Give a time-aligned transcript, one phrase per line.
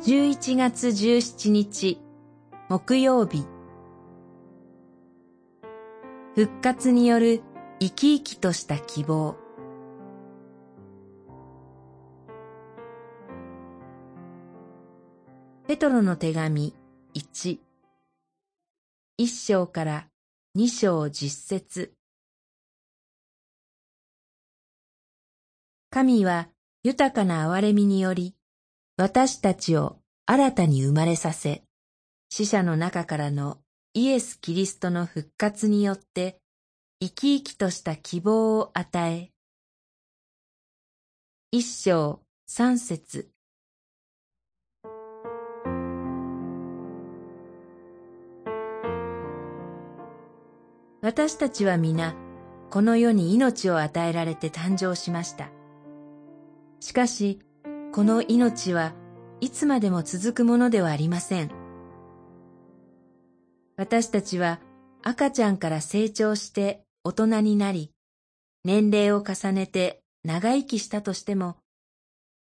[0.00, 2.00] 11月17日
[2.68, 3.44] 木曜日。
[6.36, 7.42] 復活による
[7.80, 9.36] 生き生きとした希望。
[15.66, 16.76] ペトロの手紙
[17.16, 17.58] 1
[19.16, 20.06] 一章から
[20.54, 21.92] 二章実節。
[25.90, 26.50] 神は
[26.84, 28.37] 豊かな憐れみにより
[29.00, 31.62] 私たちを新たに生まれさせ、
[32.30, 33.58] 死者の中からの
[33.94, 36.40] イエス・キリストの復活によって
[37.00, 39.30] 生き生きとした希望を与え、
[41.52, 43.30] 一章三節
[51.02, 52.16] 私たちは皆、
[52.68, 55.50] この世に命を与えられて誕生しました。
[56.80, 57.38] しかし、
[57.90, 58.92] この命は
[59.40, 61.50] いつまでも続くものではありません。
[63.76, 64.60] 私たちは
[65.02, 67.90] 赤ちゃんから成長して大人になり、
[68.64, 71.56] 年齢を重ねて長生きしたとしても、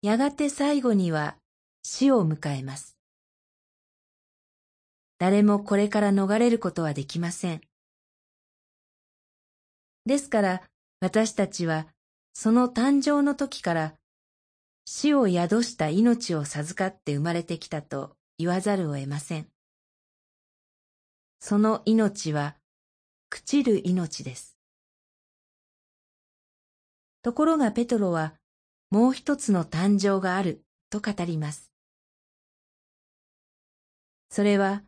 [0.03, 1.37] やがて最後には
[1.83, 2.97] 死を迎えます。
[5.19, 7.61] 誰もこれから逃れることはできません。
[10.07, 10.63] ですから
[11.01, 11.87] 私たちは
[12.33, 13.95] その誕生の時から
[14.89, 19.49] 死を宿した命を授かって生まれてきたと言わざるを得ません。
[21.41, 22.55] その命は
[23.31, 24.57] 朽ちる命です。
[27.23, 28.35] ところがペトロは
[28.91, 31.73] もう一つの誕生があると語ります。
[34.31, 34.85] それは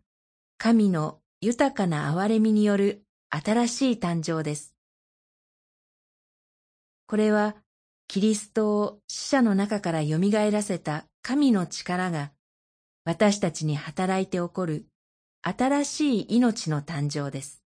[0.59, 4.77] 神の豊かな憐れみによる新しい誕生です。
[7.07, 7.57] これは
[8.09, 10.19] キリストを死者の中から蘇
[10.51, 12.33] らせた神の力が
[13.05, 14.87] 私たちに働いて起こる
[15.43, 17.63] 新しい命の誕生です。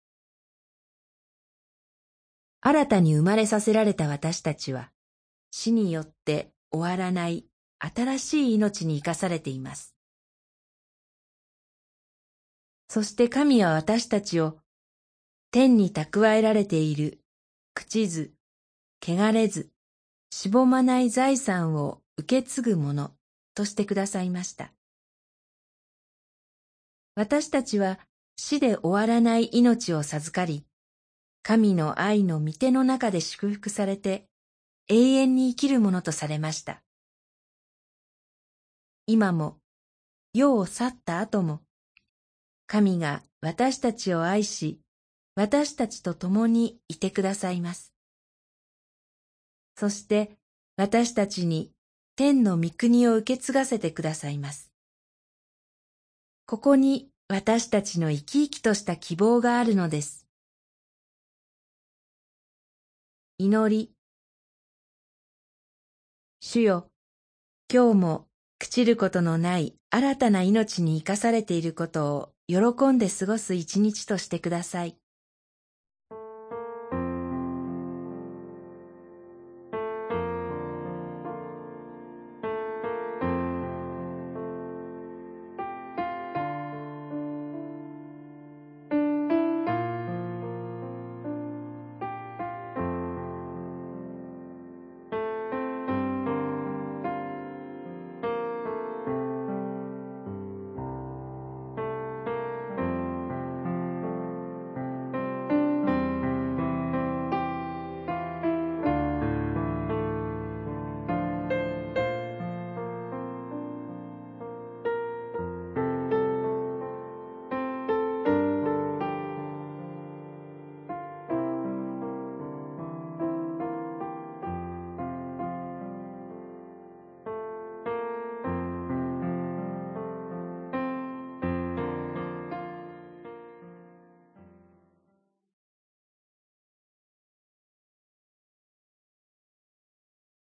[2.62, 4.92] 新たに生まれさせられた私たちは
[5.50, 7.46] 死によって終わらない
[7.80, 9.96] 新しい命に生かされています。
[12.90, 14.60] そして神は私たちを
[15.50, 17.22] 天に蓄えられている
[17.76, 18.34] 朽ちず、
[19.02, 19.72] 汚れず、
[20.30, 23.12] しぼまない財産を受け継ぐもの
[23.56, 24.74] としてくださいました。
[27.16, 28.00] 私たちは
[28.36, 30.66] 死で終わらない命を授かり、
[31.42, 34.28] 神の愛の御手の中で祝福されて
[34.88, 36.84] 永遠に生きるものとされました。
[39.08, 39.58] 今も
[40.34, 41.62] 世を去った後も、
[42.68, 44.80] 神が私たちを愛し、
[45.36, 47.94] 私たちと共にいてくださいます。
[49.80, 50.32] そして
[50.76, 51.72] 私たちに
[52.16, 54.72] 天の御国を受け継がせてくださいます。
[56.48, 60.26] ここに私たちの生き生きとした希望があるのです。
[63.38, 63.92] 祈り。
[66.40, 66.90] 主よ、
[67.72, 68.28] 今日も
[68.60, 74.98] 朽ちることのない新たな命に生かされていることを喜んで過ごす一日としてください。